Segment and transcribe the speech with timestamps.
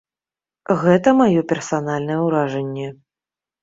[0.85, 2.87] Гэта маё персанальнае ўражанне.